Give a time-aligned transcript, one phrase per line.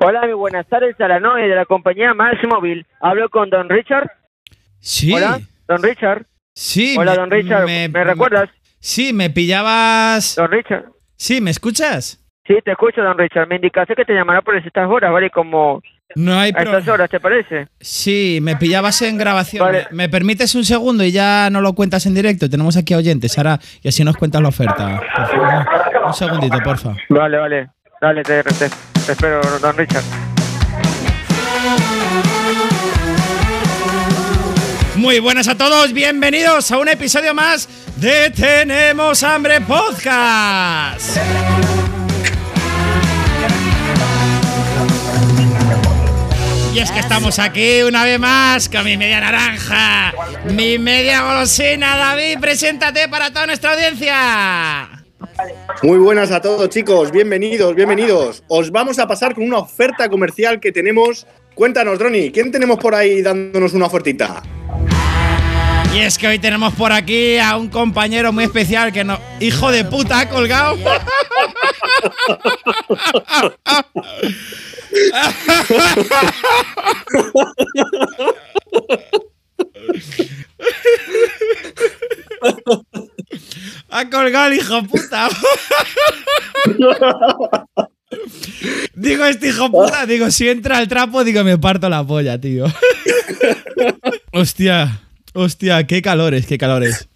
[0.00, 2.86] Hola, muy buenas tardes, a la novia de la compañía Más Móvil.
[3.00, 4.08] Hablo con Don Richard.
[4.80, 5.12] Sí.
[5.12, 6.24] Hola, Don Richard.
[6.54, 6.96] Sí.
[6.98, 7.66] Hola, me- Don Richard.
[7.66, 8.48] ¿Me, recuerdas?
[8.80, 10.36] Sí, me pillabas.
[10.36, 10.84] Don Richard.
[11.16, 12.24] Sí, ¿me escuchas?
[12.46, 13.48] Sí, te escucho, Don Richard.
[13.48, 15.30] Me indicaste que te llamara por estas horas, ¿vale?
[15.30, 15.82] Como
[16.14, 17.66] No hay a estas horas, ¿te parece?
[17.80, 19.64] Sí, me pillabas en grabación.
[19.66, 19.88] Vale.
[19.90, 22.48] ¿Me permites un segundo y ya no lo cuentas en directo?
[22.48, 25.00] Tenemos aquí a oyentes, ahora y así nos cuentas la oferta.
[25.00, 26.06] Por favor.
[26.06, 26.94] Un segundito, porfa.
[27.08, 27.68] Vale, vale.
[28.00, 30.04] Dale, te, te- espero, Don Richard.
[34.96, 41.16] Muy buenas a todos, bienvenidos a un episodio más de Tenemos Hambre Podcast.
[46.74, 50.12] Y es que estamos aquí una vez más con mi media naranja,
[50.50, 51.96] mi media golosina.
[51.96, 54.97] David, preséntate para toda nuestra audiencia.
[55.82, 58.42] Muy buenas a todos chicos, bienvenidos, bienvenidos.
[58.48, 61.26] Os vamos a pasar con una oferta comercial que tenemos.
[61.54, 64.42] Cuéntanos, Droni, ¿quién tenemos por ahí dándonos una ofertita?
[65.94, 69.18] Y es que hoy tenemos por aquí a un compañero muy especial que no.
[69.40, 70.20] ¡Hijo de puta!
[70.20, 70.76] ha colgado.
[83.90, 85.28] Ha colgado el hijo puta.
[88.94, 92.64] Digo, este hijo puta, digo, si entra el trapo, digo, me parto la polla, tío.
[94.32, 95.02] Hostia,
[95.34, 97.08] hostia, qué calores, qué calores.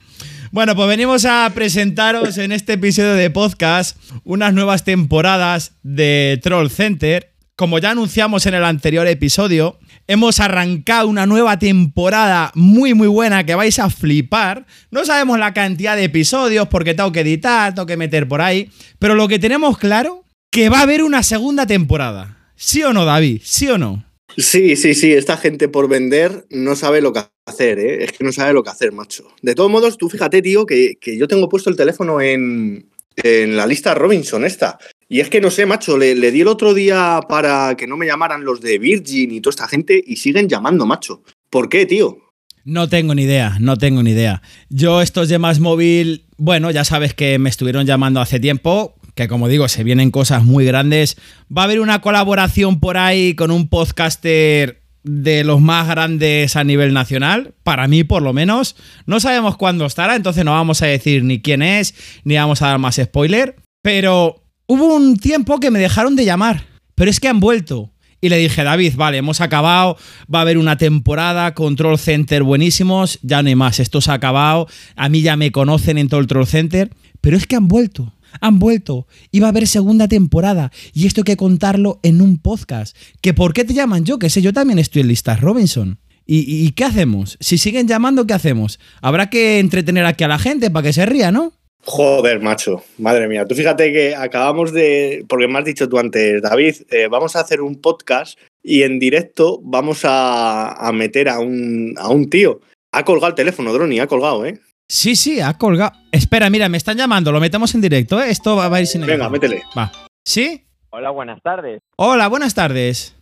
[0.51, 6.69] Bueno, pues venimos a presentaros en este episodio de podcast unas nuevas temporadas de Troll
[6.69, 7.33] Center.
[7.57, 13.45] Como ya anunciamos en el anterior episodio, hemos arrancado una nueva temporada muy muy buena
[13.47, 14.67] que vais a flipar.
[14.91, 18.71] No sabemos la cantidad de episodios porque tengo que editar, tengo que meter por ahí,
[18.99, 22.53] pero lo que tenemos claro que va a haber una segunda temporada.
[22.57, 23.41] ¿Sí o no, David?
[23.45, 24.05] ¿Sí o no?
[24.37, 28.05] Sí, sí, sí, esta gente por vender no sabe lo que hacer, ¿eh?
[28.05, 29.25] Es que no sabe lo que hacer, macho.
[29.43, 33.57] De todos modos, tú fíjate, tío, que, que yo tengo puesto el teléfono en, en
[33.57, 34.79] la lista Robinson esta.
[35.13, 37.99] Y es que no sé, macho, le, le di el otro día para que no
[37.99, 41.23] me llamaran los de Virgin y toda esta gente y siguen llamando, macho.
[41.51, 42.17] ¿Por qué, tío?
[42.65, 44.41] No tengo ni idea, no tengo ni idea.
[44.71, 49.29] Yo estos de más móvil, bueno, ya sabes que me estuvieron llamando hace tiempo, que
[49.29, 51.19] como digo, se vienen cosas muy grandes.
[51.55, 56.65] Va a haber una colaboración por ahí con un podcaster de los más grandes a
[56.65, 58.77] nivel nacional, para mí por lo menos.
[59.05, 61.95] No sabemos cuándo estará, entonces no vamos a decir ni quién es,
[62.25, 63.57] ni vamos a dar más spoiler.
[63.83, 64.42] Pero
[64.73, 67.91] hubo un tiempo que me dejaron de llamar, pero es que han vuelto.
[68.21, 69.97] Y le dije, David, vale, hemos acabado,
[70.33, 74.15] va a haber una temporada, Control Center buenísimos, ya no hay más, esto se ha
[74.15, 76.91] acabado, a mí ya me conocen en todo el Troll Center,
[77.21, 81.23] pero es que han vuelto, han vuelto, y va a haber segunda temporada, y esto
[81.23, 84.21] hay que contarlo en un podcast, que ¿por qué te llaman yo?
[84.21, 85.99] Que sé, yo también estoy en listas Robinson.
[86.25, 87.37] ¿Y, y- y qué hacemos?
[87.41, 88.79] Si siguen llamando, ¿qué hacemos?
[89.01, 91.53] Habrá que entretener aquí a la gente para que se ría, ¿no?
[91.85, 93.45] Joder, macho, madre mía.
[93.45, 97.41] Tú fíjate que acabamos de, porque me has dicho tú antes, David, eh, vamos a
[97.41, 102.61] hacer un podcast y en directo vamos a, a meter a un, a un tío.
[102.93, 104.61] Ha colgado el teléfono, Droni, ha colgado, ¿eh?
[104.89, 105.93] Sí, sí, ha colgado.
[106.13, 108.31] Espera, mira, me están llamando, lo metemos en directo, ¿eh?
[108.31, 109.63] Esto va va a ir sin Venga, métele.
[109.77, 109.91] Va.
[110.25, 110.65] ¿Sí?
[110.91, 111.81] Hola, buenas tardes.
[111.97, 113.17] Hola, buenas tardes.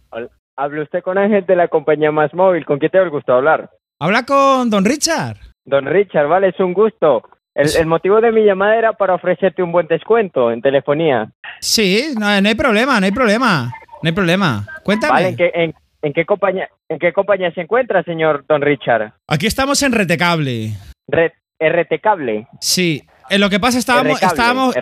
[0.56, 2.66] Habla usted con Ángel de la compañía Más Móvil.
[2.66, 3.70] ¿Con quién te el gusto hablar?
[3.98, 5.38] Habla con Don Richard.
[5.64, 7.22] Don Richard, vale, es un gusto.
[7.60, 11.30] El, el motivo de mi llamada era para ofrecerte un buen descuento en telefonía.
[11.60, 13.70] Sí, no, no hay problema, no hay problema.
[14.02, 14.66] No hay problema.
[14.82, 15.12] Cuéntame.
[15.12, 19.12] Vale, ¿en qué, en, en qué compañía, ¿en qué compañía se encuentra, señor Don Richard?
[19.28, 20.72] Aquí estamos en Retecable.
[21.06, 22.46] Red, RT Cable.
[22.60, 23.02] Sí.
[23.30, 24.74] En lo que pasa estábamos estábamos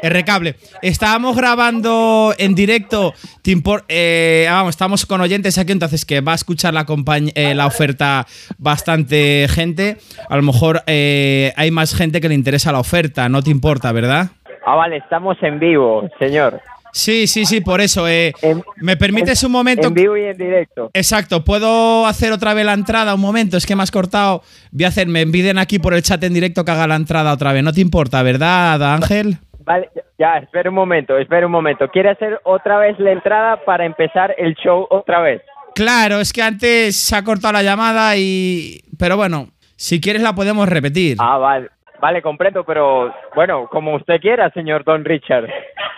[0.00, 0.54] R-Cable.
[0.82, 3.12] Estábamos grabando en directo
[3.42, 7.32] te impor- eh, vamos, estamos con oyentes aquí entonces que va a escuchar la compañ-
[7.34, 8.26] eh, la oferta
[8.58, 9.98] bastante gente.
[10.28, 13.90] A lo mejor eh, hay más gente que le interesa la oferta, no te importa,
[13.92, 14.28] ¿verdad?
[14.64, 16.60] Ah, vale, estamos en vivo, señor.
[16.92, 18.06] Sí, sí, sí, por eso.
[18.06, 19.88] eh, En, ¿Me permites en- un momento?
[19.88, 20.90] En vivo y en directo.
[20.92, 23.14] Exacto, ¿puedo hacer otra vez la entrada?
[23.14, 24.42] Un momento, es que me has cortado.
[24.70, 27.32] Voy a hacer, me enviden aquí por el chat en directo que haga la entrada
[27.32, 27.62] otra vez.
[27.64, 29.38] No te importa, ¿verdad, Ángel?
[29.64, 31.88] Vale, ya, espera un momento, espera un momento.
[31.88, 35.40] ¿Quiere hacer otra vez la entrada para empezar el show otra vez?
[35.74, 38.82] Claro, es que antes se ha cortado la llamada y.
[38.98, 41.16] Pero bueno, si quieres la podemos repetir.
[41.20, 41.68] Ah, vale.
[42.02, 45.46] Vale, comprendo, pero bueno, como usted quiera, señor Don Richard.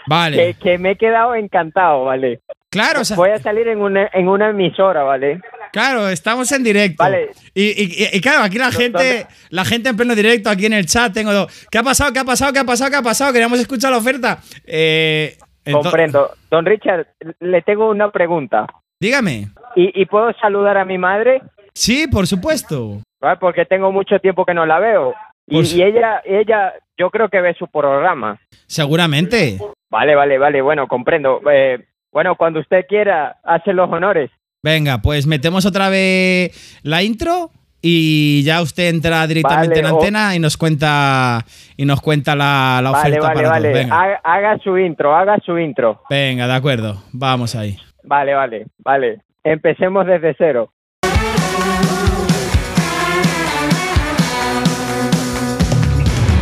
[0.07, 0.37] Vale.
[0.37, 2.41] Que, que me he quedado encantado, ¿vale?
[2.71, 5.41] Claro, o sea, Voy a salir en una, en una emisora, ¿vale?
[5.73, 7.03] claro, estamos en directo.
[7.03, 7.31] Vale.
[7.55, 10.85] Y, y- y- claro, aquí la gente, la gente en pleno directo, aquí en el
[10.87, 11.31] chat, tengo.
[11.71, 12.13] ¿Qué ha pasado?
[12.13, 12.53] ¿Qué ha pasado?
[12.53, 12.91] ¿Qué ha pasado?
[12.91, 13.33] ¿Qué ha pasado?
[13.33, 14.39] Queríamos escuchar la oferta.
[14.67, 15.37] Eh,
[15.73, 16.33] comprendo.
[16.51, 17.07] Don Richard,
[17.41, 18.67] le tengo una pregunta.
[19.01, 19.49] Dígame.
[19.75, 21.41] ¿Y, y puedo saludar a mi madre?
[21.75, 22.99] Sí, por supuesto.
[23.21, 23.39] ¿Vale?
[23.41, 25.15] Porque tengo mucho tiempo que no la veo.
[25.47, 28.39] Y, Pues- y ella, ella, yo creo que ve su programa.
[28.67, 29.59] Seguramente.
[29.91, 31.41] Vale, vale, vale, bueno, comprendo.
[31.53, 34.31] Eh, bueno, cuando usted quiera, hace los honores.
[34.63, 37.51] Venga, pues metemos otra vez la intro
[37.83, 41.45] y ya usted entra directamente Vale, en o- antena y nos cuenta
[41.77, 43.69] y nos cuenta la, la Vale, oferta vale, para vale.
[43.73, 43.83] todos.
[43.85, 44.01] Venga.
[44.03, 46.01] Haga, haga su intro, haga su intro.
[46.09, 47.03] Venga, de acuerdo.
[47.13, 47.77] Vamos ahí.
[48.05, 49.21] Vale, vale, vale.
[49.43, 50.71] Empecemos desde cero.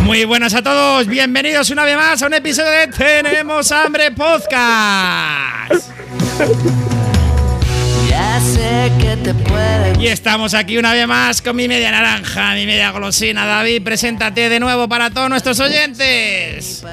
[0.02, 5.90] Muy buenas a todos, bienvenidos una vez más a un episodio de Tenemos Hambre Podcast.
[8.08, 12.52] Ya sé que te puede Y estamos aquí una vez más con mi media naranja,
[12.54, 13.46] mi media golosina.
[13.46, 16.84] David, preséntate de nuevo para todos nuestros oyentes.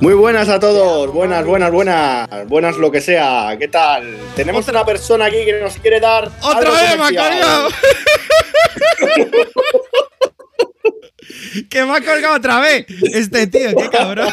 [0.00, 3.54] Muy buenas a todos, buenas, buenas, buenas, buenas lo que sea.
[3.56, 4.16] ¿Qué tal?
[4.34, 7.68] Tenemos una persona aquí que nos quiere dar ¡Otra algo vez colgado!
[11.68, 14.32] que me ha colgado otra vez este tío, qué cabrón.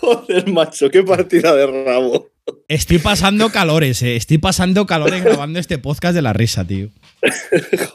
[0.00, 2.30] Joder, macho, qué partida de rabo.
[2.68, 4.16] Estoy pasando calores, eh.
[4.16, 6.90] Estoy pasando calores grabando este podcast de la risa, tío.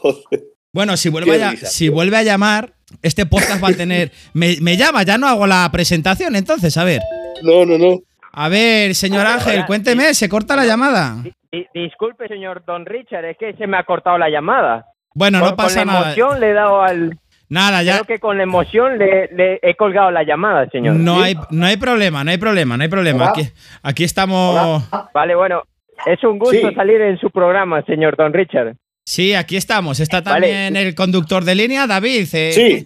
[0.00, 0.44] Joder.
[0.72, 4.12] Bueno, si vuelve, a, risa, si vuelve a llamar, este podcast va a tener.
[4.34, 7.02] Me, me llama, ya no hago la presentación, entonces, a ver.
[7.42, 8.00] No, no, no.
[8.32, 11.24] A ver, señor Ángel, cuénteme, se corta la llamada.
[11.52, 14.86] Di- di- disculpe, señor Don Richard, es que se me ha cortado la llamada.
[15.14, 16.06] Bueno, Con- no pasa con la nada.
[16.06, 17.18] emoción le he dado al...
[17.48, 17.94] Nada, ya.
[17.94, 20.94] Creo que con la emoción le, le he colgado la llamada, señor.
[20.94, 21.22] No ¿Sí?
[21.24, 23.30] hay, no hay problema, no hay problema, no hay problema.
[23.30, 23.42] Aquí,
[23.82, 24.88] aquí estamos.
[25.12, 25.64] Vale, bueno,
[26.06, 26.74] es un gusto Sí.
[26.76, 28.76] salir en su programa, señor Don Richard.
[29.04, 29.98] Sí, aquí estamos.
[29.98, 30.46] Está Vale.
[30.46, 32.28] también el conductor de línea, David.
[32.34, 32.84] eh, Sí,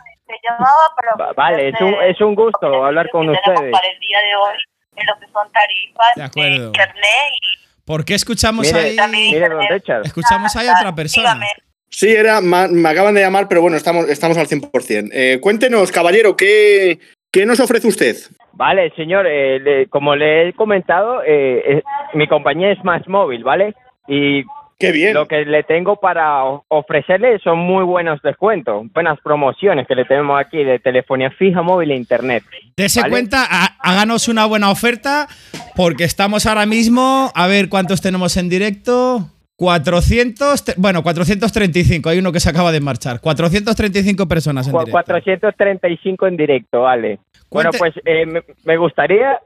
[1.37, 3.70] vale, es un, es un gusto hablar con ustedes.
[3.70, 4.56] para el día de hoy
[4.96, 6.67] en lo que son tarifas De acuerdo.
[6.67, 9.10] internet y ¿Por qué escuchamos Mire, ahí?
[9.31, 10.02] mire, Don Richard.
[10.06, 11.34] Escuchamos ahí a otra persona.
[11.34, 11.46] Dígame.
[11.90, 15.10] sí, era, ma- me acaban de llamar, pero bueno, estamos, estamos al 100%.
[15.12, 16.98] Eh, cuéntenos, caballero, ¿qué,
[17.31, 18.16] ¿qué nos ofrece usted?
[18.52, 21.82] Vale, señor, eh, le- como le he comentado, eh, eh,
[22.14, 23.75] mi compañía es Más Móvil, ¿vale?
[24.08, 24.44] Y
[24.79, 25.15] Qué bien.
[25.15, 30.38] lo que le tengo para ofrecerle son muy buenos descuentos, buenas promociones que le tenemos
[30.41, 32.43] aquí de telefonía fija, móvil e internet.
[32.76, 33.11] Dese Vale.
[33.12, 35.29] cuenta, há- háganos una buena oferta,
[35.76, 39.29] porque estamos ahora mismo, a ver cuántos tenemos en directo.
[39.56, 43.20] 400, te- bueno, 435, hay uno que se acaba de marchar.
[43.20, 44.91] 435 personas en directo.
[44.91, 47.19] 435 en directo, vale.
[47.50, 48.27] Bueno, Cuente- pues eh,
[48.65, 49.38] me gustaría,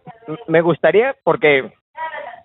[0.46, 1.70] me gustaría porque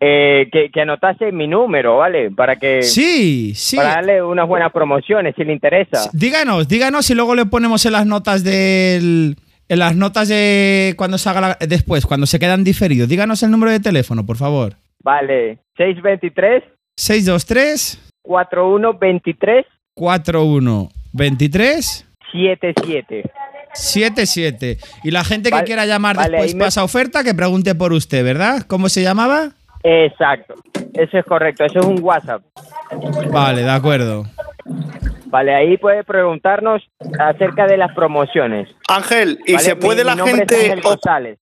[0.06, 2.30] eh, que, que anotase mi número, ¿vale?
[2.32, 3.78] Para que Sí, sí.
[3.78, 6.10] para darle unas buenas promociones, si le interesa.
[6.12, 9.38] Díganos, díganos y luego le ponemos en las notas del.
[9.70, 13.08] En las notas de cuando se haga la- después, cuando se quedan diferidos.
[13.08, 14.74] Díganos el número de teléfono, por favor.
[15.02, 16.64] Vale, 623
[16.98, 23.24] 623 4123 4123 77.
[23.74, 24.78] 77.
[25.04, 27.94] Y la gente que quiera llamar vale, después me- para esa oferta, que pregunte por
[27.94, 28.64] usted, ¿verdad?
[28.68, 29.52] ¿Cómo se llamaba?
[29.84, 30.56] Exacto.
[30.94, 32.42] Eso es correcto, eso es un WhatsApp.
[33.32, 34.24] Vale, de acuerdo.
[35.26, 36.84] Vale, ahí puede preguntarnos
[37.20, 38.70] acerca de las promociones.
[38.88, 39.66] Ángel, ¿y ¿vale?
[39.66, 41.38] se puede Mi- la mi gente Ángel.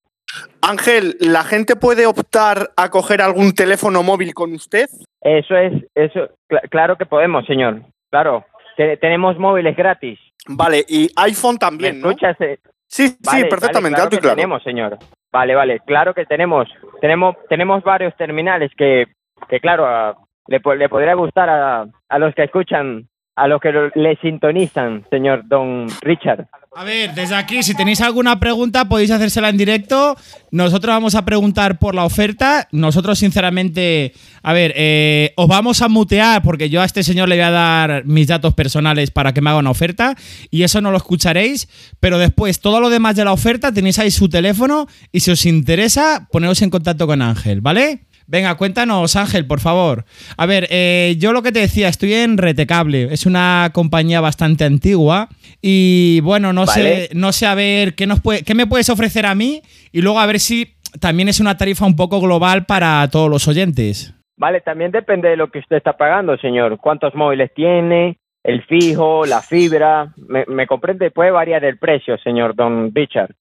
[0.62, 4.88] Ángel, ¿la gente puede optar a coger algún teléfono móvil con usted?
[5.22, 7.82] Eso es, eso, cl- claro que podemos, señor.
[8.10, 8.46] Claro,
[8.78, 10.18] Te- tenemos móviles gratis.
[10.48, 12.10] Vale, y iPhone ¿Me también, ¿no?
[12.12, 12.40] escuchas?
[12.40, 12.58] eh?
[12.88, 14.36] Sí, sí, perfectamente, vale, alto y que claro.
[14.38, 14.98] tenemos, señor.
[15.32, 16.68] Vale, vale, claro que tenemos.
[17.02, 19.08] Tenemos, tenemos varios terminales que,
[19.50, 20.16] que claro,
[20.48, 25.04] le, le podría gustar a, a los que escuchan, a los que lo- le sintonizan,
[25.10, 26.46] señor Don Richard.
[26.74, 30.16] A ver, desde aquí, si tenéis alguna pregunta, podéis hacérsela en directo.
[30.52, 32.70] Nosotros vamos a preguntar por la oferta.
[32.72, 37.36] Nosotros, sinceramente, a ver, eh, os vamos a mutear porque yo a este señor le
[37.36, 40.16] voy a dar mis datos personales para que me haga una oferta
[40.50, 41.68] y eso no lo escucharéis.
[42.00, 45.46] Pero después, todo lo demás de la oferta, tenéis ahí su teléfono y si os
[45.46, 48.06] interesa, poneros en contacto con Ángel, ¿vale?
[48.32, 50.06] Venga, cuéntanos, Ángel, por favor.
[50.38, 53.10] A ver, eh, yo lo que te decía, estoy en Retecable.
[53.12, 55.28] Es una compañía bastante antigua.
[55.62, 57.08] Y bueno, no Vale.
[57.08, 59.62] sé, no sé a ver qué nos puede, qué me puedes ofrecer a mí.
[59.92, 63.50] Y luego a ver si también es una tarifa un poco global para todos los
[63.50, 64.14] oyentes.
[64.38, 66.78] Vale, también depende de lo que usted está pagando, señor.
[66.78, 68.18] ¿Cuántos móviles tiene?
[68.46, 70.14] El fijo, la fibra.
[70.16, 73.36] Me, me comprende, puede variar el precio, señor Don Richard.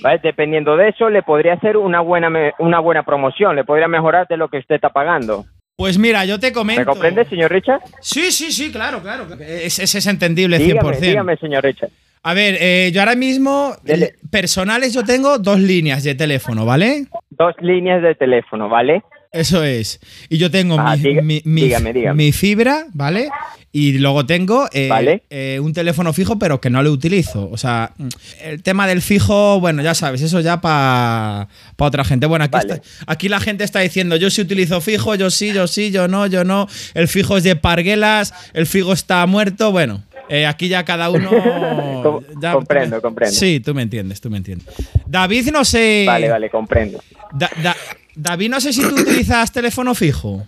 [0.00, 0.20] ¿Vale?
[0.22, 3.56] Dependiendo de eso, le podría hacer una buena, una buena promoción.
[3.56, 5.44] Le podría mejorar de lo que usted está pagando.
[5.76, 6.82] Pues mira, yo te comento.
[6.82, 7.80] ¿Me comprende, señor Richard?
[8.00, 9.26] Sí, sí, sí, claro, claro.
[9.40, 10.62] Es, es, es entendible 100%.
[10.62, 11.90] Dígame, dígame, señor Richard.
[12.22, 14.14] A ver, eh, yo ahora mismo, Dele.
[14.30, 17.06] personales, yo tengo dos líneas de teléfono, ¿vale?
[17.30, 19.02] Dos líneas de teléfono, ¿vale?
[19.32, 20.00] Eso es.
[20.28, 22.24] Y yo tengo Ah, mi, diga- mi- mi- dígame, dígame.
[22.24, 23.28] mi fibra, ¿vale?
[23.72, 25.22] Y luego tengo eh, Vale.
[25.30, 27.48] eh, un teléfono fijo, pero que no lo utilizo.
[27.52, 28.08] O sea, mm,
[28.42, 31.46] el tema del fijo, bueno, ya sabes, eso ya para
[31.78, 32.26] otra gente.
[32.26, 32.74] Bueno, aquí, Vale.
[32.74, 36.08] está- aquí la gente está diciendo, yo sí utilizo fijo, yo sí, yo sí, yo
[36.08, 36.66] no, yo no.
[36.94, 39.70] El fijo es de parguelas, el fijo está muerto.
[39.70, 41.30] Bueno, eh, aquí ya cada uno...
[42.40, 43.36] Ya- comprendo, comprendo.
[43.36, 44.66] Sí, tú me entiendes, tú me entiendes.
[45.06, 46.04] David, no sé...
[46.06, 47.00] Vale, vale, comprendo.
[47.32, 47.76] Da- da-
[48.14, 50.42] David, no sé si tú utilizas teléfono fijo.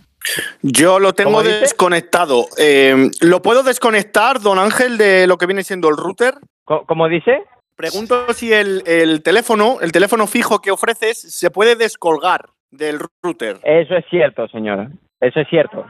[0.63, 2.47] Yo lo tengo desconectado.
[2.57, 6.35] Eh, ¿Lo puedo desconectar, don Ángel, de lo que viene siendo el router?
[6.65, 7.43] ¿Cómo dice?
[7.75, 13.59] Pregunto si el, el teléfono, el teléfono fijo que ofreces, se puede descolgar del router.
[13.65, 14.89] Eso es cierto, señora.
[15.21, 15.85] Eso es cierto.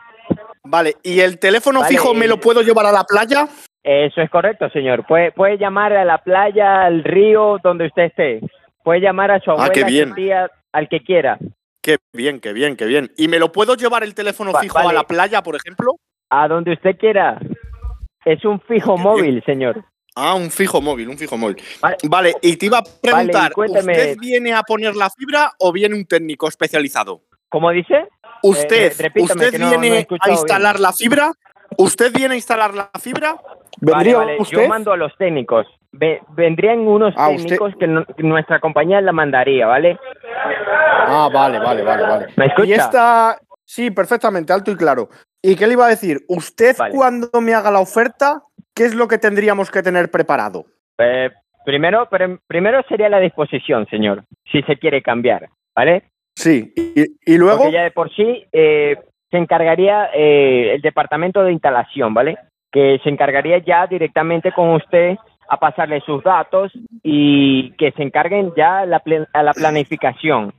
[0.65, 3.47] Vale, ¿y el teléfono Vale, fijo me lo puedo llevar a la playa?
[3.83, 5.05] Eso es correcto, señor.
[5.07, 8.41] Puede, puede llamar a la playa, al río, donde usted esté.
[8.83, 10.15] Puede llamar a su Ah, abuela, qué a su bien.
[10.15, 11.37] tía, al que quiera.
[11.83, 13.13] Qué bien, qué bien, qué bien.
[13.17, 15.97] ¿Y me lo puedo llevar el teléfono Va- fijo a la playa, por ejemplo?
[16.31, 17.41] A donde usted quiera.
[18.25, 19.85] Es un fijo Qué móvil, señor.
[20.15, 21.57] Ah, un fijo móvil, un fijo móvil.
[21.81, 21.97] Vale.
[22.09, 26.05] Vale, y te iba a preguntar, ¿usted viene a poner la fibra o viene un
[26.07, 27.23] técnico especializado?
[27.49, 28.09] ¿Cómo dice?
[28.43, 31.33] ¿Usted, Eh, repítame, usted no viene a instalar la fibra?
[31.79, 33.35] ¿Usted viene a instalar la fibra?
[33.81, 34.63] Vale, ¿Vendría usted?
[34.63, 35.67] Yo mando a los técnicos.
[35.93, 39.99] Ve- vendrían unos Ah, usted- técnicos que, no- que nuestra compañía la mandaría, ¿vale?
[41.07, 42.27] Ah, vale, vale, vale, vale.
[42.37, 42.67] ¿Me escucha?
[42.69, 45.09] Y esta, sí, perfectamente, alto y claro.
[45.43, 46.21] ¿Y qué le iba a decir?
[46.29, 46.95] Usted Vale.
[46.95, 48.43] cuando me haga la oferta,
[48.75, 50.65] ¿qué es lo que tendríamos que tener preparado?
[50.99, 51.31] Eh,
[51.65, 52.09] primero,
[52.47, 56.05] primero sería la disposición, señor, si se quiere cambiar, ¿vale?
[56.37, 58.97] Sí, y, y luego, Porque ya de por sí eh,
[59.31, 62.39] se encargaría eh, el departamento de instalación, ¿vale?
[62.71, 65.17] Que se encargaría ya directamente con usted
[65.53, 69.03] a pasarle sus datos y que se encarguen ya la,
[69.35, 70.55] a la planificación.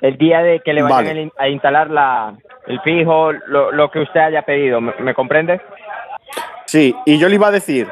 [0.00, 1.10] El día de que le vayan Vale.
[1.10, 2.34] a in- a instalar la,
[2.66, 5.60] el fijo, lo, lo que usted haya pedido, ¿me, me comprende?
[6.64, 7.86] sí, y yo le iba a decir,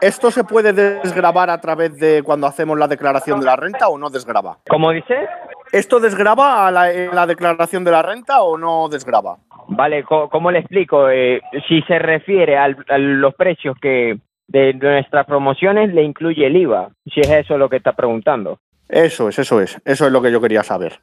[0.00, 3.98] ¿esto se puede desgrabar a través de cuando hacemos la declaración de la renta o
[3.98, 4.58] no desgraba?
[4.68, 5.28] ¿Cómo dice?
[5.72, 9.36] ¿Esto desgraba a la, en la declaración de la renta o no desgraba?
[9.68, 11.08] Vale, ¿cómo le explico?
[11.10, 14.18] Eh, si se refiere al- a los precios que
[14.48, 18.58] de nuestras promociones, le incluye el IVA, si es eso lo que está preguntando.
[18.88, 20.98] Eso es, eso es, eso es lo que yo quería saber.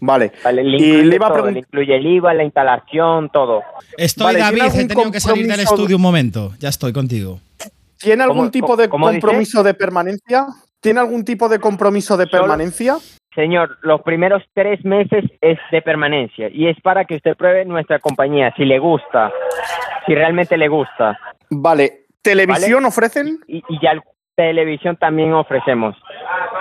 [0.00, 0.32] Vale.
[0.42, 3.28] Vale, le Y incluye, le iba a todo, pregun- le incluye el IVA, la instalación,
[3.30, 3.62] todo.
[3.96, 6.52] Estoy, Vale, ¿tiene David, he tenido que salir del estudio un momento.
[6.58, 7.38] Ya estoy contigo.
[7.98, 8.90] ¿Tiene algún ¿Cómo- tipo de dice?
[8.90, 10.46] compromiso de permanencia?
[10.80, 12.96] ¿Tiene algún tipo de compromiso de permanencia?
[13.34, 17.98] Señor, los primeros tres meses es de permanencia y es para que usted pruebe nuestra
[18.00, 19.30] compañía, si le gusta,
[20.06, 21.16] si realmente le gusta.
[21.50, 22.06] Vale.
[22.22, 23.38] ¿Televisión ofrecen?
[23.48, 24.02] Y, y ya el-
[24.36, 25.94] televisión también ofrecemos.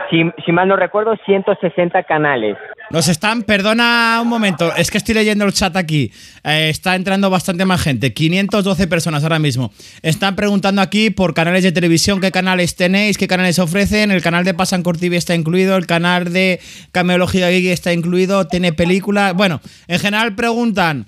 [0.10, 2.58] Si, si mal no recuerdo, 160 canales.
[2.89, 6.12] Nos están, perdona un momento, es que estoy leyendo el chat aquí.
[6.44, 9.72] Eh, está entrando bastante más gente, 512 personas ahora mismo.
[10.01, 14.12] Están preguntando aquí por canales de televisión, qué canales tenéis, qué canales ofrecen.
[14.12, 16.60] El canal de Pasancor TV está incluido, el canal de
[16.92, 19.34] Cameología Geek está incluido, tiene películas.
[19.36, 21.06] Bueno, en general preguntan.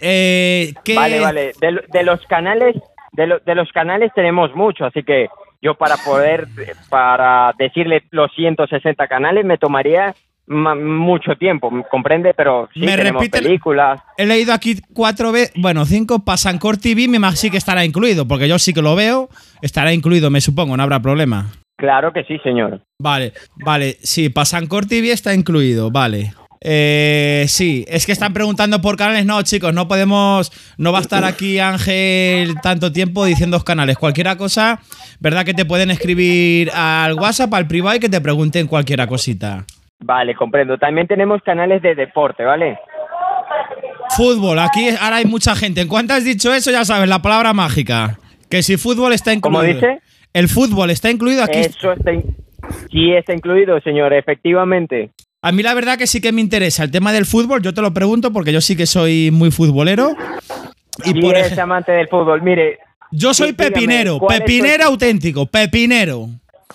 [0.00, 1.52] Eh, ¿qué- Vale, vale.
[1.92, 2.76] De los canales,
[3.12, 5.28] de, lo- de los canales tenemos mucho, así que
[5.60, 6.48] yo para poder,
[6.88, 10.14] para decirle los 160 canales me tomaría
[10.46, 12.34] ma- mucho tiempo, ¿comprende?
[12.34, 14.00] Pero sí Me tenemos repite el- películas.
[14.16, 18.26] He leído aquí cuatro veces, bueno, cinco, Pasancor TV, me imagino sí que estará incluido,
[18.26, 19.28] porque yo sí que lo veo,
[19.62, 21.46] estará incluido, me supongo, no habrá problema.
[21.78, 22.80] Claro que sí, señor.
[23.00, 26.32] Vale, vale, sí, Pasancor TV está incluido, vale.
[26.64, 29.26] Eh, sí, es que están preguntando por canales.
[29.26, 30.52] No, chicos, no podemos.
[30.78, 33.98] No va a estar aquí Ángel tanto tiempo diciendo canales.
[33.98, 34.80] Cualquiera cosa,
[35.18, 35.44] ¿verdad?
[35.44, 39.64] Que te pueden escribir al WhatsApp, al privado y que te pregunten cualquiera cosita.
[40.04, 40.78] Vale, comprendo.
[40.78, 42.78] También tenemos canales de deporte, ¿vale?
[44.16, 45.80] Fútbol, aquí ahora hay mucha gente.
[45.80, 48.18] En cuanto has dicho eso, ya sabes, la palabra mágica.
[48.50, 49.60] Que si fútbol está incluido.
[49.62, 50.00] ¿Cómo dice?
[50.34, 51.60] El fútbol está incluido aquí.
[51.60, 52.36] Eso está, in-
[52.90, 55.10] sí está incluido, señor, efectivamente.
[55.44, 57.62] A mí la verdad que sí que me interesa el tema del fútbol.
[57.62, 60.14] Yo te lo pregunto porque yo sí que soy muy futbolero.
[61.04, 62.42] Y Y por es ej- amante del fútbol.
[62.42, 62.78] Mire,
[63.10, 66.28] yo soy dígame, pepinero, ¿cuál es su- pepinero auténtico, pepinero.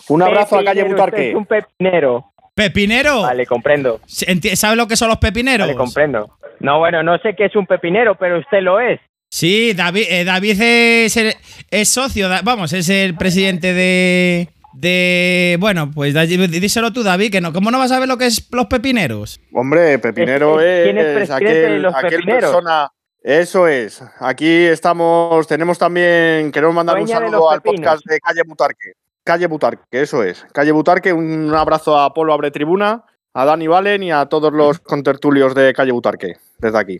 [0.10, 1.30] Un abrazo a Calle pepinero, usted Butarque.
[1.30, 2.32] Es un pepinero.
[2.54, 3.22] ¿Pepinero?
[3.22, 4.02] Vale, comprendo.
[4.06, 5.68] ¿Sabes lo que son los pepineros?
[5.68, 6.38] Vale, comprendo.
[6.60, 9.00] No, bueno, no sé qué es un pepinero, pero usted lo es.
[9.30, 11.34] Sí, David, eh, David es, el-
[11.70, 14.50] es socio, vamos, es el presidente de...
[14.80, 15.58] De.
[15.60, 17.52] Bueno, pues díselo tú, David, que no.
[17.52, 19.40] ¿Cómo no vas a ver lo que es los pepineros?
[19.54, 22.42] Hombre, Pepinero Es- ¿quién es es, aquel, los aquel pepineros?
[22.52, 22.90] persona.
[23.24, 24.02] Eso es.
[24.20, 28.92] Aquí estamos, tenemos también, queremos mandar un Dueña saludo al podcast de Calle Butarque.
[29.24, 30.46] Calle Butarque, eso es.
[30.54, 33.04] Calle Butarque, un abrazo a Polo Abre Tribuna,
[33.34, 36.98] a Dani Valen y a todos los contertulios de Calle Butarque, desde aquí.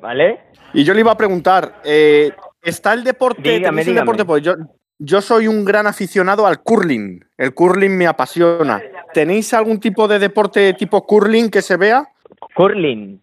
[0.00, 0.40] ¿Vale?
[0.72, 2.32] Y yo le iba a preguntar, eh,
[2.62, 3.42] ¿está el deporte?
[3.42, 4.00] Dígame, tenéis el dígame.
[4.06, 4.24] deporte?
[4.24, 4.54] Pues yo,
[5.04, 7.24] yo soy un gran aficionado al curling.
[7.36, 8.82] El curling me apasiona.
[9.12, 12.08] ¿Tenéis algún tipo de deporte tipo curling que se vea?
[12.54, 13.20] Curling.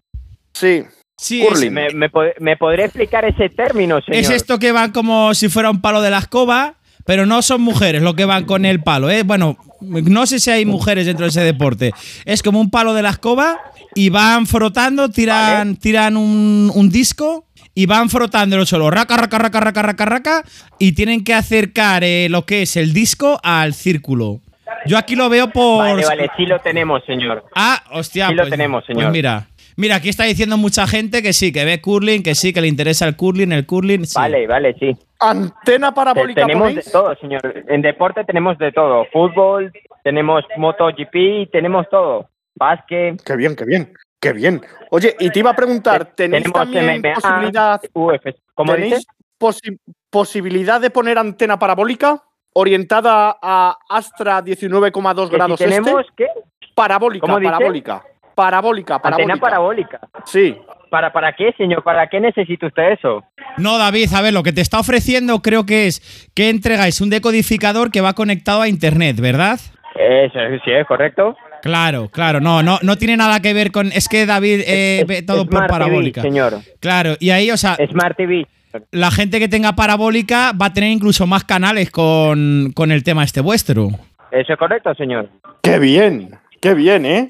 [0.53, 0.83] Sí.
[1.17, 1.73] Sí, es, Curling.
[1.73, 2.09] ¿Me, me,
[2.39, 4.21] me podría explicar ese término, señor?
[4.21, 7.61] es esto que van como si fuera un palo de la escoba, pero no son
[7.61, 9.21] mujeres lo que van con el palo, ¿eh?
[9.21, 11.93] Bueno, no sé si hay mujeres dentro de ese deporte.
[12.25, 13.59] Es como un palo de la escoba
[13.93, 19.37] y van frotando, tiran, tiran un, un disco y van frotando el suelo, raca, raca,
[19.37, 20.43] raca, raca, raca, raca,
[20.79, 24.41] y tienen que acercar eh, lo que es el disco al círculo.
[24.85, 25.79] Yo aquí lo veo por...
[25.85, 27.45] Vale, vale, sí lo tenemos, señor.
[27.55, 28.27] Ah, hostia.
[28.29, 29.11] Sí lo pues- tenemos, pues señor.
[29.11, 32.61] mira, mira, aquí está diciendo mucha gente que sí, que ve curling, que sí, que
[32.61, 34.05] le interesa el curling, el curling.
[34.05, 34.13] sí.
[34.17, 34.95] Vale, vale, sí.
[35.19, 37.63] ¿Antena Te- parabólica tenemos de todo, señor.
[37.67, 39.05] En deporte tenemos de todo.
[39.13, 39.71] Fútbol,
[40.03, 42.27] tenemos MotoGP, tenemos todo.
[42.55, 43.21] Básquet.
[43.23, 44.61] Qué bien, qué bien, qué bien.
[44.91, 48.35] Oye, y te iba a preguntar, ¿tenéis tenemos también MMA, posibilidad, UFC.
[48.53, 49.07] ¿Cómo tenéis dices?
[49.39, 52.21] posi- posibilidad de poner antena parabólica
[52.53, 56.13] orientada a Astra 19,2 Que grados si tenemos, este?
[56.15, 56.27] ¿qué?
[56.75, 58.03] Parabólica, parabólica.
[58.35, 59.33] Parabólica, parabólica.
[59.33, 59.99] Antena parabólica.
[60.25, 60.57] Sí.
[60.89, 61.83] ¿Para, ¿Para qué, señor?
[61.83, 63.23] ¿Para qué necesita usted eso?
[63.57, 67.09] No, David, a ver, lo que te está ofreciendo creo que es que entregáis un
[67.09, 69.59] decodificador que va conectado a internet, ¿verdad?
[69.95, 71.35] Eso, sí, es correcto.
[71.61, 73.91] Claro, claro, no, no, no tiene nada que ver con.
[73.91, 76.21] Es que David eh, Es- ve todo por TV, parabólica.
[76.21, 76.59] señor.
[76.79, 78.45] Claro, y ahí, o sea, Smart TV.
[78.91, 83.23] la gente que tenga parabólica va a tener incluso más canales con, con el tema
[83.23, 83.89] este vuestro.
[84.31, 85.29] Eso es correcto, señor.
[85.61, 87.29] Qué bien, qué bien, ¿eh?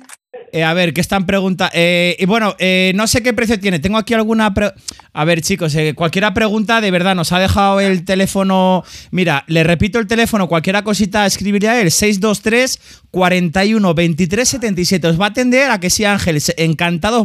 [0.53, 1.73] Eh, a ver, ¿qué están preguntando?
[1.75, 3.79] y bueno, eh, no sé qué precio tiene.
[3.79, 4.53] Tengo aquí alguna.
[4.53, 4.71] pre-
[5.13, 8.83] a ver, chicos, eh, cualquiera pregunta, de verdad, nos ha dejado el teléfono.
[9.11, 12.79] Mira, le repito el teléfono, cualquiera cosita, escribirle a él: 623
[13.11, 15.07] 41 23 77.
[15.07, 16.37] Os va a atender, a que sí, Ángel.
[16.37, 16.47] os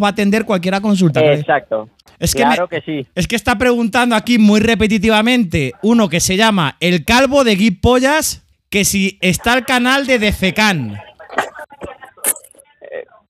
[0.02, 1.20] va a atender cualquiera consulta.
[1.20, 1.88] Exacto.
[2.18, 3.06] Es que claro me- que sí.
[3.14, 7.70] Es que está preguntando aquí muy repetitivamente uno que se llama El Calvo de Guy
[7.72, 10.98] Pollas, que si está el canal de Defecan.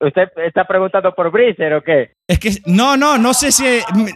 [0.00, 2.11] ¿Usted está preguntando por Breezer o qué?
[2.28, 3.64] Es que no, no, no sé si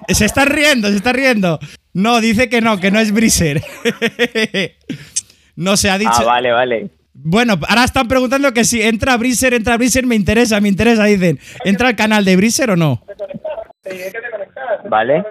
[0.09, 1.59] se está riendo, se está riendo.
[1.95, 3.62] No, dice que no, que no es Briser.
[5.57, 6.12] no se ha dicho.
[6.14, 6.90] Ah, vale, vale.
[7.12, 11.38] Bueno, ahora están preguntando que si entra Briser, entra Briser, me interesa, me interesa, dicen.
[11.64, 13.03] ¿Entra al canal de Briser o no?
[14.88, 15.25] Vale.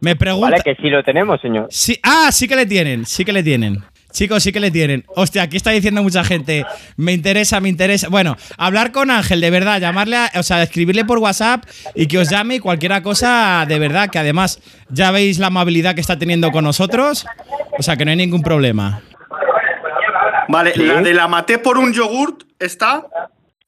[0.00, 0.50] Me pregunta.
[0.50, 1.68] Vale, que sí lo tenemos, señor.
[1.70, 3.78] Sí, ah, sí que le tienen, sí que le tienen.
[4.16, 5.04] Chicos, sí que le tienen.
[5.08, 6.64] Hostia, aquí está diciendo mucha gente.
[6.96, 8.08] Me interesa, me interesa.
[8.08, 12.18] Bueno, hablar con Ángel, de verdad, llamarle, a- o sea, escribirle por WhatsApp y que
[12.18, 16.18] os llame y cualquier cosa, de verdad, que además ya veis la amabilidad que está
[16.18, 17.26] teniendo con nosotros.
[17.78, 19.02] O sea, que no hay ningún problema.
[20.48, 23.06] Vale, la de la maté por un yogurt está.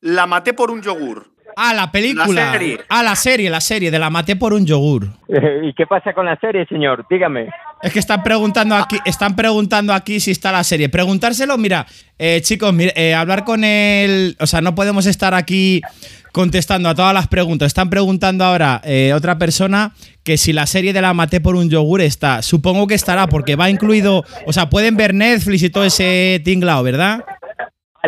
[0.00, 1.30] La maté por un yogur.
[1.60, 2.26] Ah, la película.
[2.28, 2.78] La serie.
[2.88, 5.08] Ah, la serie, la serie, de la maté por un yogur.
[5.64, 7.04] ¿Y qué pasa con la serie, señor?
[7.10, 7.48] Dígame.
[7.82, 10.88] Es que están preguntando aquí, están preguntando aquí si está la serie.
[10.88, 11.84] Preguntárselo, mira,
[12.16, 15.82] eh, chicos, mira, eh, hablar con él, o sea, no podemos estar aquí
[16.32, 17.66] contestando a todas las preguntas.
[17.66, 19.92] Están preguntando ahora eh, otra persona
[20.22, 22.42] que si la serie de la maté por un yogur está.
[22.42, 26.84] Supongo que estará porque va incluido, o sea, pueden ver Netflix y todo ese tinglao,
[26.84, 27.24] ¿verdad?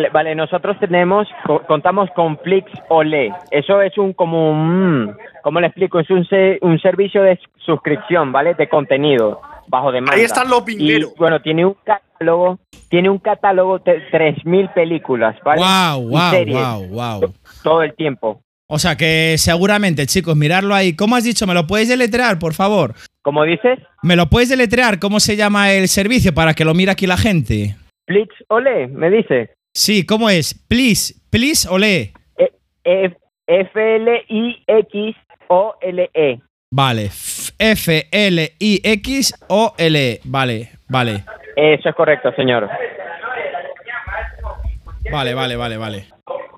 [0.01, 3.31] Vale, vale, nosotros tenemos, co- contamos con Flix Olé.
[3.51, 5.99] Eso es un como un, ¿cómo le explico?
[5.99, 8.55] Es un, se- un servicio de suscripción, ¿vale?
[8.55, 10.15] De contenido bajo demanda.
[10.15, 11.11] Ahí están los vingueros.
[11.15, 12.57] Y bueno, tiene un catálogo,
[12.89, 15.61] tiene un catálogo de 3000 películas, ¿vale?
[15.61, 17.33] Wow, wow, series, wow, wow.
[17.61, 18.41] Todo el tiempo.
[18.67, 20.95] O sea que seguramente, chicos, mirarlo ahí.
[20.95, 21.45] ¿Cómo has dicho?
[21.45, 22.95] ¿Me lo puedes deletrear, por favor?
[23.21, 23.77] ¿Cómo dices?
[24.01, 24.97] ¿Me lo puedes deletrear?
[24.97, 27.75] ¿Cómo se llama el servicio para que lo mire aquí la gente?
[28.07, 29.51] Flix Olé, me dice.
[29.73, 30.53] Sí, ¿cómo es?
[30.67, 32.13] Please, please, ole.
[32.37, 32.51] E-
[32.83, 33.17] F-
[35.07, 36.39] F-L-I-X-O-L-E.
[36.73, 38.09] Vale, F- F-L-I-X-O-L.
[40.25, 41.23] Vale, vale.
[41.55, 42.69] Eso es correcto, señor.
[45.11, 46.05] Vale, vale, vale, vale.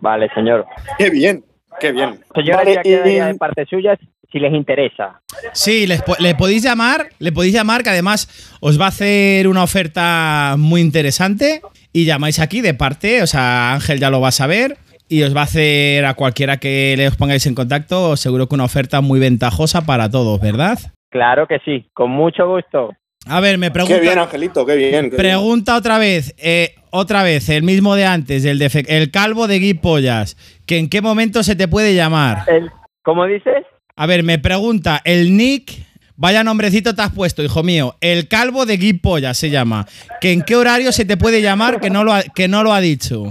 [0.02, 0.66] Vale, señor.
[0.98, 1.44] Qué bien,
[1.80, 2.20] qué bien.
[2.36, 3.98] Señora, Vale, ya quedaría y- de parte suya
[4.32, 5.22] si les interesa.
[5.54, 8.28] Sí, les po- le podéis llamar, le podéis llamar, que además
[8.60, 11.62] os va a hacer una oferta muy interesante.
[11.94, 14.78] Y llamáis aquí de parte, o sea, Ángel ya lo va a saber.
[15.10, 18.56] Y os va a hacer a cualquiera que le os pongáis en contacto, seguro que
[18.56, 20.80] una oferta muy ventajosa para todos, ¿verdad?
[21.12, 22.90] Claro que sí, con mucho gusto.
[23.28, 23.96] A ver, me pregunta.
[23.96, 24.92] Qué bien, Angelito, qué bien.
[24.92, 25.16] qué bien.
[25.18, 29.48] Pregunta otra vez, eh, otra vez, el mismo de antes, el, de Fe- el calvo
[29.48, 32.40] de Guy Pollas, que en qué momento se te puede llamar.
[32.48, 32.72] El,
[33.04, 33.66] ¿Cómo dices?
[33.96, 35.74] A ver, me pregunta el nick,
[36.16, 37.96] Vaya nombrecito te has puesto, hijo mío.
[38.00, 39.86] El calvo de Guy Polla se llama.
[40.22, 42.74] ¿Que ¿En qué horario se te puede llamar que no lo ha, que no lo
[42.74, 43.26] ha dicho?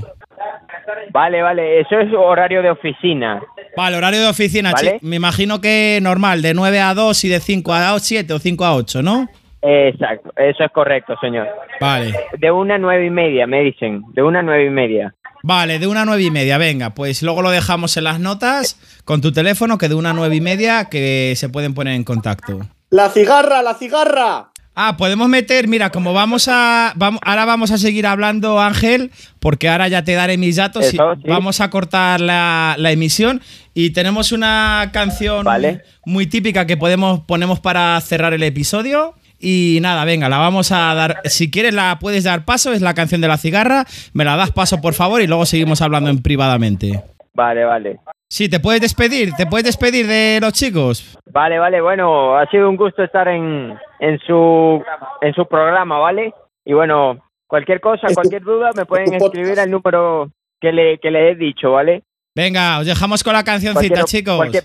[1.11, 3.41] Vale, vale, eso es horario de oficina.
[3.77, 4.73] Vale, horario de oficina.
[4.73, 4.99] Vale.
[5.03, 8.65] Me imagino que normal, de 9 a 2 y de 5 a 7 o 5
[8.65, 9.29] a 8, ¿no?
[9.63, 11.47] Exacto, eso es correcto, señor.
[11.81, 12.13] Vale.
[12.37, 14.03] De una a nueve y media, me dicen.
[14.13, 15.15] De una a nueve y media.
[15.43, 18.79] Vale, de una a nueve y media, venga, pues luego lo dejamos en las notas
[19.05, 22.05] con tu teléfono, que de una a nueve y media que se pueden poner en
[22.05, 22.61] contacto.
[22.91, 24.53] ¡La cigarra, la cigarra!
[24.75, 26.95] Ah, podemos meter, mira, como vamos a.
[26.97, 30.91] Vamos, ahora vamos a seguir hablando, Ángel, porque ahora ya te daré mis datos y
[30.93, 30.99] sí.
[31.27, 33.43] vamos a cortar la, la emisión.
[33.75, 35.83] Y tenemos una canción Vale.
[36.07, 39.15] muy típica que podemos ponemos para cerrar el episodio.
[39.45, 41.21] Y nada, venga, la vamos a dar.
[41.25, 43.85] Si quieres, la puedes dar paso, es la canción de la cigarra.
[44.13, 47.03] Me la das paso, por favor, y luego seguimos hablando en privadamente.
[47.35, 47.99] Vale, vale.
[48.31, 51.19] Sí, te puedes despedir, te puedes despedir de los chicos.
[51.31, 54.83] Vale, vale, bueno, ha sido un gusto estar en, en su
[55.21, 56.33] en su programa, ¿vale?
[56.65, 59.25] Y bueno, cualquier cosa, Es tu- cualquier duda me pueden podcast.
[59.35, 62.05] escribir al número que le, que le he dicho, ¿vale?
[62.35, 64.37] Venga, os dejamos con la cancioncita, Cualquier- chicos.
[64.37, 64.65] cualquier-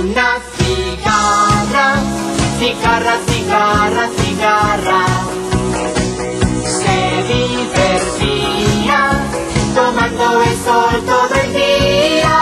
[0.00, 1.94] Una cigarra,
[2.60, 5.02] cigarra, cigarra, cigarra.
[6.78, 6.98] Se
[7.32, 9.00] divertía
[9.74, 12.38] tomando el sol todo el día.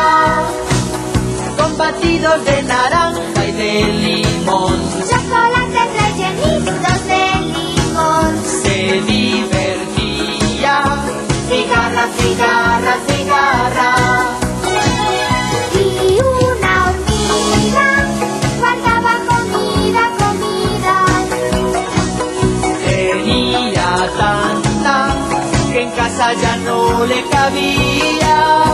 [1.56, 3.72] Con batidos de naranja y de
[4.04, 4.78] limón.
[5.08, 8.32] Chocolates rellenitos de limón.
[8.44, 8.78] Se
[9.12, 10.76] divertía.
[11.48, 14.47] Cigarra, cigarra, cigarra.
[27.06, 28.64] Le cabía.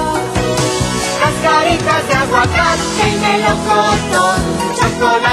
[1.20, 4.40] Cascaritas de aguacate y melocotón,
[4.78, 5.23] chocolates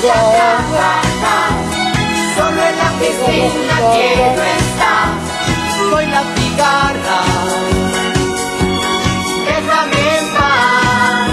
[0.00, 1.52] trabajar.
[2.36, 5.06] Solo en la piscina quiero estar.
[5.76, 7.20] Soy la cigarra.
[9.46, 11.30] Déjame en paz.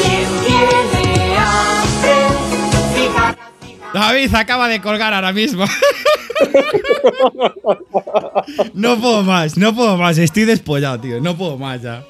[0.00, 2.16] ¿Quién tiene hambre?
[2.94, 3.92] Cigarra, cigarra.
[3.92, 5.64] David acaba de colgar ahora mismo.
[8.74, 10.18] no puedo más, no puedo más.
[10.18, 11.20] Estoy despollado, tío.
[11.20, 12.04] No puedo más ya.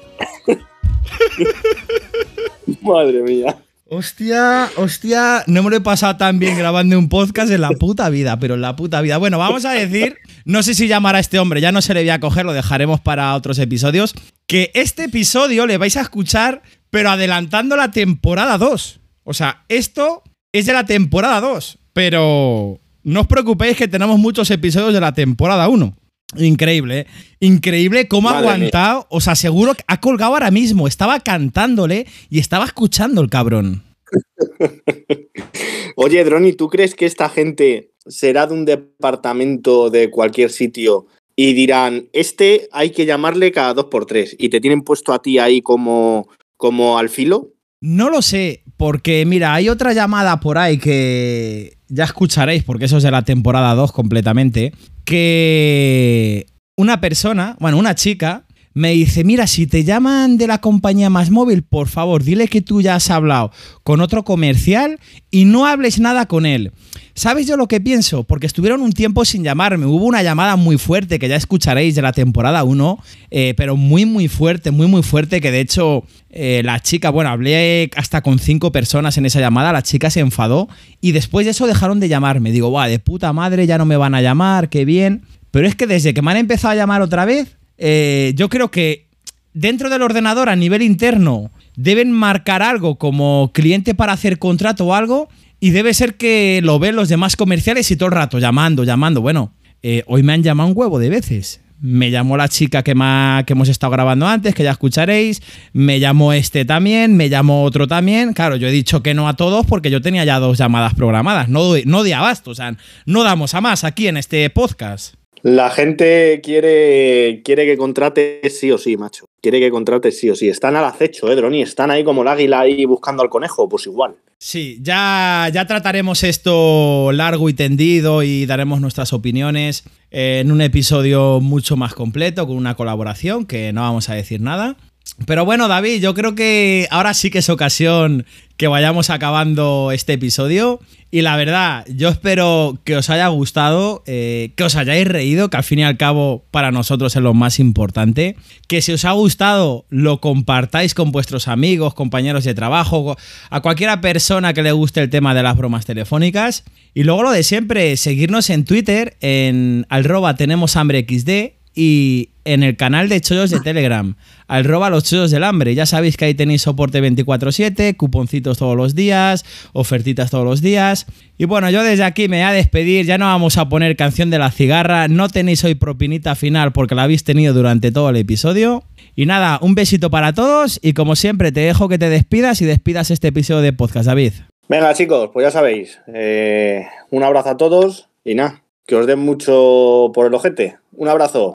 [2.81, 3.57] Madre mía.
[3.95, 8.09] Hostia, hostia, no me lo he pasado tan bien grabando un podcast en la puta
[8.09, 9.17] vida, pero en la puta vida.
[9.17, 12.01] Bueno, vamos a decir, no sé si llamar a este hombre, ya no se le
[12.01, 14.15] voy a coger, lo dejaremos para otros episodios,
[14.47, 18.99] que este episodio le vais a escuchar, pero adelantando la temporada 2.
[19.25, 24.49] O sea, esto es de la temporada 2, pero no os preocupéis que tenemos muchos
[24.49, 25.95] episodios de la temporada 1.
[26.37, 27.07] Increíble, ¿eh?
[27.39, 28.53] Increíble cómo ha mía.
[28.53, 29.07] aguantado.
[29.09, 30.87] Os aseguro que ha colgado ahora mismo.
[30.87, 33.83] Estaba cantándole y estaba escuchando el cabrón.
[35.95, 41.53] Oye, Droni, ¿tú crees que esta gente será de un departamento de cualquier sitio y
[41.53, 45.39] dirán, este hay que llamarle cada dos por tres y te tienen puesto a ti
[45.39, 47.52] ahí como, como al filo?
[47.85, 52.95] No lo sé, porque mira, hay otra llamada por ahí que ya escucharéis, porque eso
[52.95, 56.45] es de la temporada 2 completamente, que
[56.77, 61.29] una persona, bueno, una chica, me dice, mira, si te llaman de la compañía Más
[61.29, 63.51] Móvil, por favor, dile que tú ya has hablado
[63.83, 66.71] con otro comercial y no hables nada con él.
[67.15, 68.23] ¿Sabes yo lo que pienso?
[68.23, 69.85] Porque estuvieron un tiempo sin llamarme.
[69.85, 74.05] Hubo una llamada muy fuerte que ya escucharéis de la temporada 1, eh, pero muy,
[74.05, 78.39] muy fuerte, muy, muy fuerte, que de hecho eh, la chica, bueno, hablé hasta con
[78.39, 80.67] cinco personas en esa llamada, la chica se enfadó
[81.01, 82.51] y después de eso dejaron de llamarme.
[82.51, 85.21] Digo, va, de puta madre, ya no me van a llamar, qué bien.
[85.51, 88.69] Pero es que desde que me han empezado a llamar otra vez, eh, yo creo
[88.71, 89.07] que
[89.53, 94.93] dentro del ordenador a nivel interno deben marcar algo como cliente para hacer contrato o
[94.95, 98.83] algo y debe ser que lo ven los demás comerciales y todo el rato llamando,
[98.83, 99.21] llamando.
[99.21, 101.61] Bueno, eh, hoy me han llamado un huevo de veces.
[101.81, 105.41] Me llamó la chica que, ma- que hemos estado grabando antes, que ya escucharéis.
[105.73, 108.31] Me llamó este también, me llamó otro también.
[108.33, 111.49] Claro, yo he dicho que no a todos porque yo tenía ya dos llamadas programadas.
[111.49, 115.15] No, no de abasto, o sea, no damos a más aquí en este podcast.
[115.43, 119.25] La gente quiere, quiere que contrates sí o sí, macho.
[119.41, 120.47] quiere que contrates sí o sí.
[120.47, 121.61] Están al acecho, ¿eh, Droni?
[121.61, 124.15] Están ahí como el águila ahí buscando al conejo, pues igual.
[124.37, 131.41] Sí, ya, ya trataremos esto largo y tendido y daremos nuestras opiniones en un episodio
[131.41, 134.77] mucho más completo, con una colaboración, que no vamos a decir nada.
[135.25, 138.25] Pero bueno, David, yo creo que ahora sí que es ocasión
[138.57, 140.79] que vayamos acabando este episodio.
[141.11, 145.57] Y la verdad, yo espero que os haya gustado, eh, que os hayáis reído, que
[145.57, 148.35] al fin y al cabo para nosotros es lo más importante.
[148.67, 153.15] Que si os ha gustado, lo compartáis con vuestros amigos, compañeros de trabajo,
[153.51, 156.63] a cualquiera persona que le guste el tema de las bromas telefónicas.
[156.95, 162.61] Y luego lo de siempre, seguirnos en Twitter, en arroba tenemos hambre XD y en
[162.61, 164.15] el canal de chollos de Telegram,
[164.47, 165.75] al roba los chollos del hambre.
[165.75, 171.05] Ya sabéis que ahí tenéis soporte 24/7, cuponcitos todos los días, ofertitas todos los días.
[171.37, 174.29] Y bueno, yo desde aquí me voy a despedir, ya no vamos a poner canción
[174.29, 178.17] de la cigarra, no tenéis hoy propinita final porque la habéis tenido durante todo el
[178.17, 178.83] episodio.
[179.15, 182.65] Y nada, un besito para todos y como siempre te dejo que te despidas y
[182.65, 184.33] despidas este episodio de podcast, David.
[184.67, 185.99] Venga, chicos, pues ya sabéis.
[186.07, 190.77] eh, un abrazo a todos y nada, que os den mucho por el ojete.
[190.93, 191.51] Un abrazo.